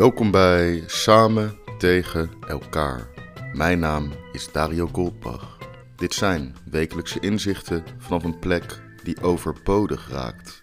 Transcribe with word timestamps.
Welkom 0.00 0.30
bij 0.30 0.82
Samen 0.86 1.58
tegen 1.78 2.30
elkaar. 2.48 3.08
Mijn 3.52 3.78
naam 3.78 4.12
is 4.32 4.52
Dario 4.52 4.88
Goldbach. 4.92 5.58
Dit 5.96 6.14
zijn 6.14 6.56
wekelijkse 6.70 7.20
inzichten 7.20 7.84
vanaf 7.98 8.24
een 8.24 8.38
plek 8.38 8.82
die 9.02 9.22
overbodig 9.22 10.10
raakt. 10.10 10.62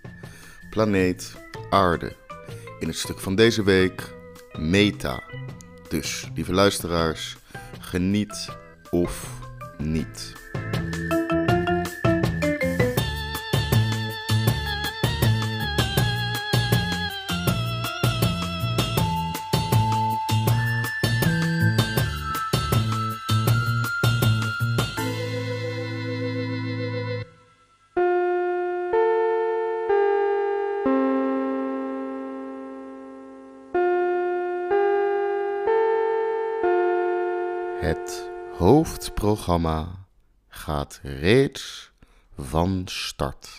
Planeet 0.70 1.34
Aarde. 1.70 2.16
In 2.80 2.88
het 2.88 2.98
stuk 2.98 3.20
van 3.20 3.36
deze 3.36 3.64
week 3.64 4.14
Meta. 4.52 5.24
Dus, 5.90 6.30
lieve 6.36 6.54
luisteraars, 6.54 7.38
geniet 7.80 8.50
of 8.90 9.40
niet. 9.78 10.34
Het 37.80 38.30
hoofdprogramma 38.58 40.06
gaat 40.48 41.00
reeds 41.04 41.92
van 42.38 42.82
start. 42.86 43.50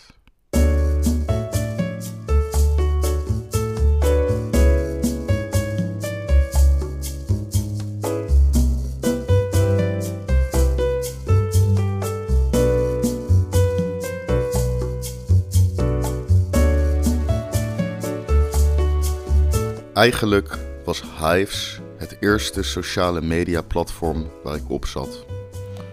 Eigenlijk 19.92 20.58
was 20.84 21.03
Hives 21.19 21.80
het 21.98 22.16
eerste 22.20 22.62
sociale 22.62 23.20
media 23.20 23.62
platform 23.62 24.30
waar 24.42 24.56
ik 24.56 24.70
op 24.70 24.86
zat. 24.86 25.24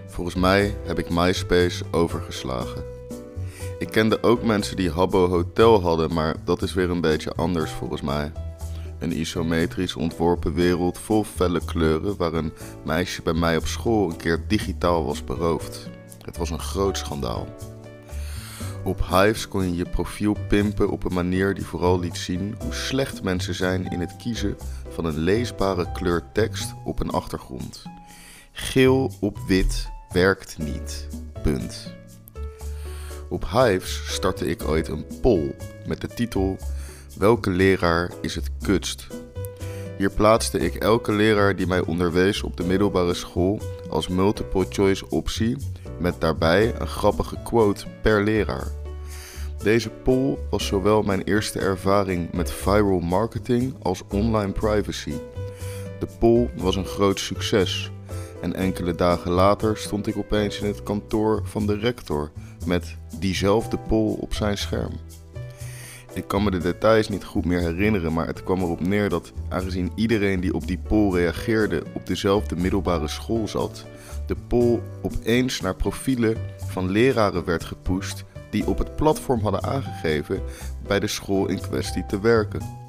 Volgens 0.07 0.35
mij 0.35 0.75
heb 0.85 0.99
ik 0.99 1.09
MySpace 1.09 1.83
overgeslagen. 1.91 2.83
Ik 3.79 3.87
kende 3.91 4.23
ook 4.23 4.43
mensen 4.43 4.75
die 4.75 4.89
Habbo 4.89 5.27
Hotel 5.27 5.81
hadden, 5.81 6.13
maar 6.13 6.35
dat 6.43 6.61
is 6.61 6.73
weer 6.73 6.89
een 6.89 7.01
beetje 7.01 7.33
anders 7.33 7.71
volgens 7.71 8.01
mij. 8.01 8.31
Een 8.99 9.19
isometrisch 9.19 9.95
ontworpen 9.95 10.53
wereld 10.53 10.97
vol 10.97 11.23
felle 11.23 11.65
kleuren 11.65 12.17
waar 12.17 12.33
een 12.33 12.53
meisje 12.85 13.21
bij 13.21 13.33
mij 13.33 13.57
op 13.57 13.65
school 13.65 14.09
een 14.09 14.17
keer 14.17 14.43
digitaal 14.47 15.05
was 15.05 15.23
beroofd. 15.23 15.89
Het 16.21 16.37
was 16.37 16.49
een 16.49 16.59
groot 16.59 16.97
schandaal. 16.97 17.47
Op 18.83 19.07
Hives 19.09 19.47
kon 19.47 19.63
je 19.63 19.75
je 19.75 19.89
profiel 19.89 20.37
pimpen 20.47 20.89
op 20.89 21.03
een 21.03 21.13
manier 21.13 21.53
die 21.53 21.65
vooral 21.65 21.99
liet 21.99 22.17
zien 22.17 22.55
hoe 22.59 22.73
slecht 22.73 23.23
mensen 23.23 23.55
zijn 23.55 23.91
in 23.91 23.99
het 23.99 24.15
kiezen 24.15 24.57
van 24.89 25.05
een 25.05 25.17
leesbare 25.17 25.91
kleur 25.91 26.23
tekst 26.33 26.73
op 26.83 26.99
een 26.99 27.09
achtergrond. 27.09 27.83
Geel 28.51 29.11
op 29.19 29.39
wit 29.47 29.89
werkt 30.09 30.57
niet. 30.57 31.07
Punt. 31.43 31.93
Op 33.29 33.49
Hives 33.51 34.13
startte 34.13 34.47
ik 34.47 34.67
ooit 34.67 34.87
een 34.87 35.05
poll 35.21 35.55
met 35.87 36.01
de 36.01 36.07
titel 36.07 36.57
Welke 37.17 37.49
leraar 37.49 38.11
is 38.21 38.35
het 38.35 38.49
kutst? 38.61 39.07
Hier 39.97 40.11
plaatste 40.11 40.59
ik 40.59 40.75
elke 40.75 41.11
leraar 41.11 41.55
die 41.55 41.67
mij 41.67 41.81
onderwees 41.81 42.43
op 42.43 42.57
de 42.57 42.63
middelbare 42.63 43.13
school 43.13 43.61
als 43.89 44.07
multiple 44.07 44.65
choice 44.69 45.09
optie 45.09 45.57
met 45.99 46.21
daarbij 46.21 46.73
een 46.79 46.87
grappige 46.87 47.37
quote 47.43 47.85
per 48.01 48.23
leraar. 48.23 48.67
Deze 49.63 49.89
poll 49.89 50.37
was 50.49 50.65
zowel 50.65 51.01
mijn 51.01 51.23
eerste 51.23 51.59
ervaring 51.59 52.31
met 52.31 52.51
viral 52.51 52.99
marketing 52.99 53.75
als 53.81 54.03
online 54.11 54.51
privacy. 54.51 55.13
De 55.99 56.07
poll 56.19 56.49
was 56.55 56.75
een 56.75 56.85
groot 56.85 57.19
succes 57.19 57.91
en 58.41 58.55
enkele 58.55 58.95
dagen 58.95 59.31
later 59.31 59.77
stond 59.77 60.07
ik 60.07 60.17
opeens 60.17 60.59
in 60.59 60.67
het 60.67 60.83
kantoor 60.83 61.41
van 61.43 61.67
de 61.67 61.77
rector 61.77 62.31
met 62.65 62.95
diezelfde 63.19 63.77
poll 63.77 64.15
op 64.19 64.33
zijn 64.33 64.57
scherm. 64.57 64.93
Ik 66.13 66.27
kan 66.27 66.43
me 66.43 66.51
de 66.51 66.57
details 66.57 67.09
niet 67.09 67.23
goed 67.23 67.45
meer 67.45 67.59
herinneren, 67.59 68.13
maar 68.13 68.27
het 68.27 68.43
kwam 68.43 68.61
erop 68.61 68.79
neer 68.79 69.09
dat 69.09 69.31
aangezien 69.49 69.91
iedereen 69.95 70.39
die 70.39 70.53
op 70.53 70.67
die 70.67 70.79
poll 70.87 71.13
reageerde 71.13 71.83
op 71.93 72.07
dezelfde 72.07 72.55
middelbare 72.55 73.07
school 73.07 73.47
zat, 73.47 73.85
de 74.27 74.35
poll 74.47 74.81
opeens 75.01 75.61
naar 75.61 75.75
profielen 75.75 76.37
van 76.67 76.89
leraren 76.89 77.45
werd 77.45 77.63
gepusht 77.63 78.23
die 78.49 78.67
op 78.67 78.77
het 78.77 78.95
platform 78.95 79.39
hadden 79.39 79.63
aangegeven 79.63 80.41
bij 80.87 80.99
de 80.99 81.07
school 81.07 81.47
in 81.47 81.61
kwestie 81.61 82.05
te 82.05 82.19
werken. 82.19 82.83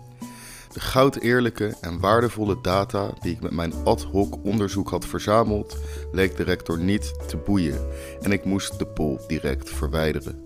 De 0.73 0.81
goud 0.81 1.17
eerlijke 1.17 1.77
en 1.81 2.01
waardevolle 2.01 2.59
data 2.63 3.11
die 3.21 3.33
ik 3.33 3.41
met 3.41 3.51
mijn 3.51 3.73
ad 3.85 4.03
hoc 4.03 4.37
onderzoek 4.43 4.89
had 4.91 5.07
verzameld, 5.07 5.77
leek 6.13 6.37
de 6.37 6.43
rector 6.43 6.79
niet 6.79 7.29
te 7.29 7.37
boeien 7.37 7.87
en 8.21 8.33
ik 8.33 8.45
moest 8.45 8.79
de 8.79 8.87
poll 8.87 9.19
direct 9.27 9.71
verwijderen. 9.71 10.45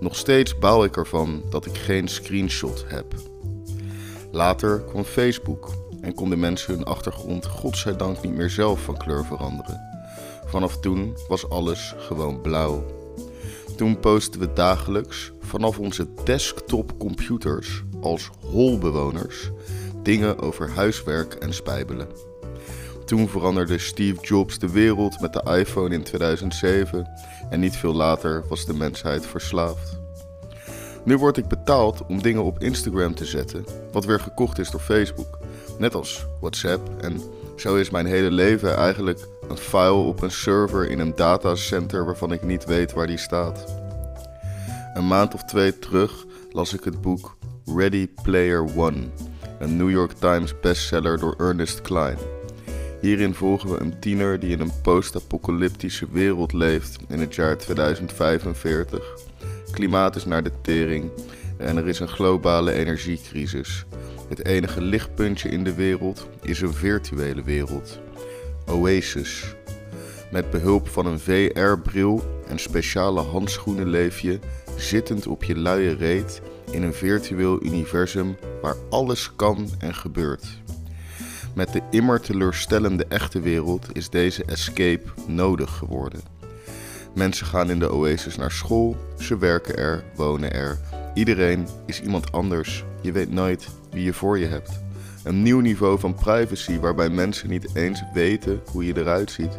Nog 0.00 0.16
steeds 0.16 0.58
bouw 0.58 0.84
ik 0.84 0.96
ervan 0.96 1.42
dat 1.50 1.66
ik 1.66 1.76
geen 1.76 2.08
screenshot 2.08 2.84
heb. 2.88 3.14
Later 4.30 4.80
kwam 4.80 5.04
Facebook 5.04 5.70
en 6.00 6.14
konden 6.14 6.38
mensen 6.38 6.74
hun 6.74 6.84
achtergrond 6.84 7.46
godzijdank 7.46 8.22
niet 8.22 8.34
meer 8.34 8.50
zelf 8.50 8.80
van 8.82 8.96
kleur 8.96 9.24
veranderen. 9.24 9.91
Vanaf 10.52 10.78
toen 10.78 11.16
was 11.28 11.48
alles 11.48 11.94
gewoon 11.98 12.40
blauw. 12.40 12.84
Toen 13.76 14.00
posten 14.00 14.40
we 14.40 14.52
dagelijks 14.52 15.32
vanaf 15.40 15.78
onze 15.78 16.06
desktopcomputers 16.24 17.82
als 18.00 18.30
holbewoners 18.40 19.50
dingen 20.02 20.38
over 20.38 20.70
huiswerk 20.70 21.34
en 21.34 21.54
spijbelen. 21.54 22.08
Toen 23.04 23.28
veranderde 23.28 23.78
Steve 23.78 24.20
Jobs 24.20 24.58
de 24.58 24.70
wereld 24.70 25.20
met 25.20 25.32
de 25.32 25.56
iPhone 25.58 25.94
in 25.94 26.02
2007 26.02 27.08
en 27.50 27.60
niet 27.60 27.76
veel 27.76 27.94
later 27.94 28.44
was 28.48 28.66
de 28.66 28.74
mensheid 28.74 29.26
verslaafd. 29.26 29.98
Nu 31.04 31.18
word 31.18 31.36
ik 31.36 31.48
betaald 31.48 32.06
om 32.06 32.22
dingen 32.22 32.42
op 32.42 32.62
Instagram 32.62 33.14
te 33.14 33.24
zetten, 33.24 33.64
wat 33.92 34.04
weer 34.04 34.20
gekocht 34.20 34.58
is 34.58 34.70
door 34.70 34.80
Facebook, 34.80 35.38
net 35.78 35.94
als 35.94 36.26
WhatsApp. 36.40 37.02
En 37.02 37.20
zo 37.56 37.76
is 37.76 37.90
mijn 37.90 38.06
hele 38.06 38.30
leven 38.30 38.76
eigenlijk 38.76 39.28
een 39.52 39.58
file 39.58 39.92
op 39.92 40.22
een 40.22 40.30
server 40.30 40.90
in 40.90 40.98
een 40.98 41.16
datacenter 41.16 42.04
waarvan 42.04 42.32
ik 42.32 42.42
niet 42.42 42.64
weet 42.64 42.92
waar 42.92 43.06
die 43.06 43.16
staat. 43.16 43.64
Een 44.94 45.06
maand 45.06 45.34
of 45.34 45.44
twee 45.44 45.78
terug 45.78 46.26
las 46.50 46.74
ik 46.74 46.84
het 46.84 47.00
boek 47.00 47.36
Ready 47.64 48.08
Player 48.22 48.76
One, 48.76 49.08
een 49.58 49.76
New 49.76 49.90
York 49.90 50.12
Times 50.12 50.60
bestseller 50.60 51.18
door 51.18 51.34
Ernest 51.38 51.80
Klein. 51.80 52.16
Hierin 53.00 53.34
volgen 53.34 53.70
we 53.70 53.80
een 53.80 53.98
tiener 54.00 54.40
die 54.40 54.50
in 54.50 54.60
een 54.60 54.80
post-apocalyptische 54.82 56.06
wereld 56.10 56.52
leeft 56.52 56.98
in 57.08 57.20
het 57.20 57.34
jaar 57.34 57.58
2045. 57.58 59.04
Klimaat 59.70 60.16
is 60.16 60.24
naar 60.24 60.42
de 60.42 60.52
tering 60.62 61.10
en 61.56 61.76
er 61.76 61.88
is 61.88 62.00
een 62.00 62.08
globale 62.08 62.72
energiecrisis. 62.72 63.84
Het 64.28 64.44
enige 64.44 64.80
lichtpuntje 64.80 65.48
in 65.48 65.64
de 65.64 65.74
wereld 65.74 66.28
is 66.42 66.60
een 66.60 66.74
virtuele 66.74 67.42
wereld. 67.42 68.00
Oasis. 68.66 69.54
Met 70.30 70.50
behulp 70.50 70.88
van 70.88 71.06
een 71.06 71.20
VR-bril 71.20 72.22
en 72.48 72.58
speciale 72.58 73.20
handschoenen 73.20 73.88
leef 73.88 74.20
je, 74.20 74.38
zittend 74.76 75.26
op 75.26 75.44
je 75.44 75.56
luie 75.56 75.96
reet, 75.96 76.40
in 76.70 76.82
een 76.82 76.94
virtueel 76.94 77.62
universum 77.62 78.36
waar 78.62 78.76
alles 78.90 79.36
kan 79.36 79.68
en 79.78 79.94
gebeurt. 79.94 80.46
Met 81.54 81.72
de 81.72 81.80
immer 81.90 82.20
teleurstellende 82.20 83.06
echte 83.08 83.40
wereld 83.40 83.86
is 83.92 84.10
deze 84.10 84.44
escape 84.44 85.08
nodig 85.26 85.70
geworden. 85.70 86.20
Mensen 87.14 87.46
gaan 87.46 87.70
in 87.70 87.78
de 87.78 87.92
oasis 87.92 88.36
naar 88.36 88.52
school, 88.52 88.96
ze 89.18 89.38
werken 89.38 89.76
er, 89.76 90.04
wonen 90.14 90.52
er. 90.52 90.78
Iedereen 91.14 91.68
is 91.86 92.00
iemand 92.00 92.32
anders. 92.32 92.84
Je 93.00 93.12
weet 93.12 93.30
nooit 93.30 93.68
wie 93.90 94.04
je 94.04 94.12
voor 94.12 94.38
je 94.38 94.46
hebt. 94.46 94.70
Een 95.24 95.42
nieuw 95.42 95.60
niveau 95.60 95.98
van 95.98 96.14
privacy 96.14 96.78
waarbij 96.78 97.08
mensen 97.08 97.48
niet 97.48 97.74
eens 97.74 98.02
weten 98.12 98.62
hoe 98.70 98.86
je 98.86 98.96
eruit 98.96 99.30
ziet. 99.30 99.56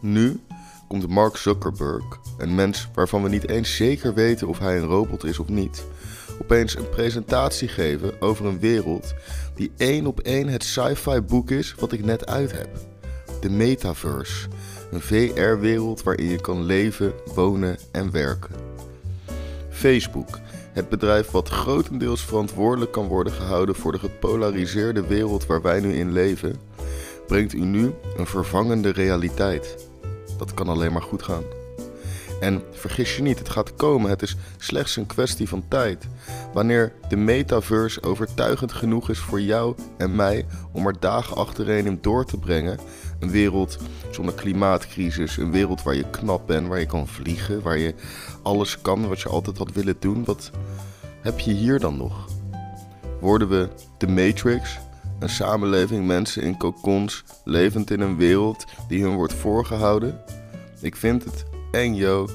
Nu 0.00 0.40
komt 0.88 1.08
Mark 1.08 1.36
Zuckerberg, 1.36 2.20
een 2.38 2.54
mens 2.54 2.88
waarvan 2.94 3.22
we 3.22 3.28
niet 3.28 3.48
eens 3.48 3.76
zeker 3.76 4.14
weten 4.14 4.48
of 4.48 4.58
hij 4.58 4.76
een 4.78 4.86
robot 4.86 5.24
is 5.24 5.38
of 5.38 5.48
niet, 5.48 5.84
opeens 6.40 6.76
een 6.76 6.88
presentatie 6.88 7.68
geven 7.68 8.20
over 8.22 8.46
een 8.46 8.60
wereld 8.60 9.14
die 9.54 9.72
één 9.76 10.06
op 10.06 10.20
één 10.20 10.48
het 10.48 10.64
sci-fi 10.64 11.20
boek 11.20 11.50
is 11.50 11.74
wat 11.78 11.92
ik 11.92 12.04
net 12.04 12.26
uit 12.26 12.52
heb. 12.52 12.68
De 13.40 13.50
metaverse, 13.50 14.48
een 14.90 15.00
VR-wereld 15.00 16.02
waarin 16.02 16.28
je 16.28 16.40
kan 16.40 16.64
leven, 16.64 17.12
wonen 17.34 17.78
en 17.92 18.10
werken. 18.10 18.54
Facebook, 19.70 20.38
Het 20.72 20.88
bedrijf 20.88 21.30
wat 21.30 21.48
grotendeels 21.48 22.24
verantwoordelijk 22.24 22.92
kan 22.92 23.06
worden 23.06 23.32
gehouden 23.32 23.74
voor 23.74 23.92
de 23.92 23.98
gepolariseerde 23.98 25.06
wereld 25.06 25.46
waar 25.46 25.62
wij 25.62 25.80
nu 25.80 25.94
in 25.94 26.12
leven, 26.12 26.60
brengt 27.26 27.52
u 27.52 27.60
nu 27.60 27.94
een 28.16 28.26
vervangende 28.26 28.90
realiteit. 28.90 29.88
Dat 30.38 30.54
kan 30.54 30.68
alleen 30.68 30.92
maar 30.92 31.02
goed 31.02 31.22
gaan. 31.22 31.59
En 32.40 32.62
vergis 32.72 33.16
je 33.16 33.22
niet, 33.22 33.38
het 33.38 33.48
gaat 33.48 33.74
komen. 33.74 34.10
Het 34.10 34.22
is 34.22 34.36
slechts 34.58 34.96
een 34.96 35.06
kwestie 35.06 35.48
van 35.48 35.64
tijd. 35.68 36.06
Wanneer 36.52 36.92
de 37.08 37.16
metaverse 37.16 38.02
overtuigend 38.02 38.72
genoeg 38.72 39.10
is 39.10 39.18
voor 39.18 39.40
jou 39.40 39.74
en 39.96 40.16
mij 40.16 40.46
om 40.72 40.86
er 40.86 41.00
dagen 41.00 41.36
achtereen 41.36 41.86
in 41.86 41.98
door 42.00 42.24
te 42.24 42.38
brengen. 42.38 42.78
Een 43.18 43.30
wereld 43.30 43.78
zonder 44.10 44.34
klimaatcrisis, 44.34 45.36
een 45.36 45.50
wereld 45.50 45.82
waar 45.82 45.94
je 45.94 46.10
knap 46.10 46.46
bent, 46.46 46.68
waar 46.68 46.80
je 46.80 46.86
kan 46.86 47.08
vliegen, 47.08 47.62
waar 47.62 47.78
je 47.78 47.94
alles 48.42 48.80
kan 48.80 49.08
wat 49.08 49.20
je 49.20 49.28
altijd 49.28 49.58
had 49.58 49.72
willen 49.72 49.96
doen. 49.98 50.24
Wat 50.24 50.50
heb 51.20 51.38
je 51.38 51.52
hier 51.52 51.78
dan 51.78 51.96
nog? 51.96 52.28
Worden 53.20 53.48
we 53.48 53.68
de 53.98 54.08
Matrix? 54.08 54.78
Een 55.18 55.28
samenleving 55.28 56.06
mensen 56.06 56.42
in 56.42 56.56
cocons, 56.56 57.24
levend 57.44 57.90
in 57.90 58.00
een 58.00 58.16
wereld 58.16 58.64
die 58.88 59.02
hun 59.02 59.14
wordt 59.14 59.34
voorgehouden? 59.34 60.20
Ik 60.80 60.96
vind 60.96 61.24
het 61.24 61.44
eng, 61.70 61.94
yo. 61.94 62.28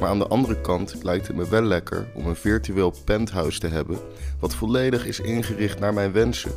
Maar 0.00 0.08
aan 0.08 0.18
de 0.18 0.26
andere 0.26 0.60
kant 0.60 0.96
lijkt 1.02 1.26
het 1.26 1.36
me 1.36 1.48
wel 1.48 1.62
lekker 1.62 2.06
om 2.14 2.26
een 2.26 2.36
virtueel 2.36 2.94
penthouse 3.04 3.58
te 3.58 3.66
hebben, 3.66 3.98
wat 4.40 4.54
volledig 4.54 5.06
is 5.06 5.20
ingericht 5.20 5.78
naar 5.78 5.94
mijn 5.94 6.12
wensen. 6.12 6.50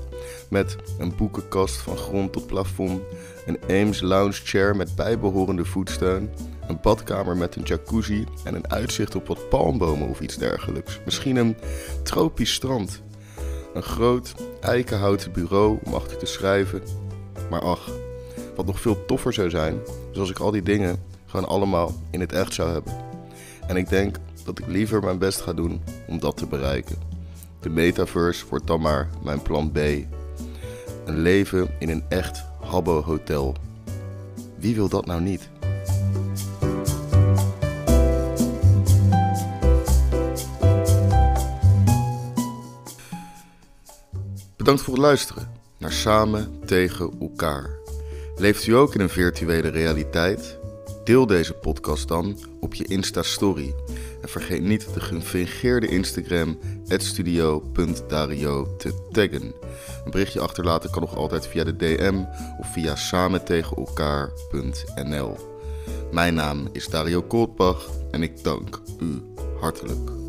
Met 0.50 0.76
een 0.98 1.16
boekenkast 1.16 1.76
van 1.76 1.98
grond 1.98 2.34
tot 2.34 2.48
plafond, 2.48 3.02
een 3.46 3.60
Ames 3.70 4.02
lounge 4.02 4.42
chair 4.44 4.76
met 4.76 4.96
bijbehorende 4.96 5.66
voetsteun, 5.66 6.30
een 6.68 6.80
badkamer 6.81 7.38
met 7.38 7.56
een 7.56 7.64
jacuzzi 7.64 8.26
en 8.44 8.56
een 8.56 8.70
uitzicht 8.72 9.16
op 9.16 9.28
wat 9.28 9.50
palmbomen 9.50 10.08
of 10.08 10.20
iets 10.20 10.38
dergelijks. 10.38 11.00
Misschien 11.06 11.36
een 11.36 11.56
tropisch 12.04 12.54
strand. 12.54 13.02
Een 13.74 13.84
groot 13.84 14.34
eikenhouten 14.62 15.31
bureau 15.31 15.80
om 15.84 15.94
achter 15.94 16.18
te 16.18 16.26
schrijven. 16.26 16.81
Maar 17.50 17.62
ach, 17.62 17.90
wat 18.56 18.66
nog 18.66 18.81
veel 18.81 19.06
toffer 19.06 19.34
zou 19.34 19.50
zijn, 19.50 19.80
is 20.12 20.20
als 20.20 20.30
ik 20.30 20.40
al 20.40 20.52
die 20.52 20.64
dingen 20.64 21.08
gewoon 21.30 21.48
allemaal 21.48 21.94
in 22.12 22.20
het 22.20 22.31
echt 22.31 22.54
zou 22.54 22.72
hebben. 22.72 22.94
En 23.68 23.76
ik 23.76 23.90
denk 23.90 24.16
dat 24.46 24.60
ik 24.60 24.68
liever 24.68 25.04
mijn 25.04 25.18
best 25.18 25.42
ga 25.42 25.54
doen 25.54 25.81
om 26.08 26.20
dat 26.20 26.38
te 26.38 26.48
bereiken. 26.48 26.96
De 27.60 27.70
metaverse 27.70 28.46
wordt 28.50 28.68
dan 28.68 28.81
maar 28.81 29.10
mijn 29.24 29.42
plan 29.42 29.72
B. 29.72 29.78
Een 31.06 31.20
leven 31.20 31.70
in 31.80 31.90
een 31.90 32.04
echt 32.10 32.44
Habbo 32.60 33.04
hotel. 33.04 33.56
Wie 34.56 34.76
wil 34.76 34.90
dat 34.90 35.06
nou 35.06 35.22
niet? 35.22 35.50
Bedankt 44.56 44.81
voor 44.81 44.94
het 44.94 45.04
luisteren 45.04 45.52
naar 45.78 45.92
Samen 45.92 46.60
tegen 46.66 47.12
elkaar. 47.20 47.70
Leeft 48.36 48.68
u 48.68 48.76
ook 48.76 48.96
in 48.96 49.02
een 49.02 49.10
virtuele 49.10 49.70
realiteit? 49.70 50.58
Deel 51.09 51.25
deze 51.25 51.53
podcast 51.53 52.07
dan 52.07 52.38
op 52.59 52.73
je 52.73 52.85
Insta-story. 52.85 53.73
En 54.21 54.29
vergeet 54.29 54.61
niet 54.61 54.94
de 54.94 55.00
gefingeerde 55.00 55.88
Instagram 55.88 56.57
studio.dario 56.88 58.75
te 58.77 59.07
taggen. 59.11 59.53
Een 60.06 60.11
berichtje 60.11 60.39
achterlaten 60.39 60.89
kan 60.89 61.01
nog 61.01 61.15
altijd 61.15 61.47
via 61.47 61.63
de 61.63 61.75
DM 61.75 62.23
of 62.59 62.73
via 62.73 62.95
samentegenelkaar.nl. 62.95 65.38
Mijn 66.11 66.33
naam 66.33 66.69
is 66.71 66.88
Dario 66.88 67.21
Kooltbach 67.21 67.89
en 68.11 68.23
ik 68.23 68.44
dank 68.44 68.81
u 69.00 69.21
hartelijk. 69.59 70.29